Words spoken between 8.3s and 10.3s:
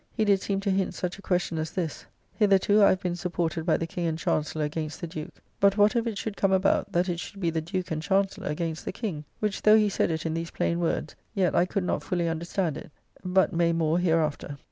against the King?" which, though he said it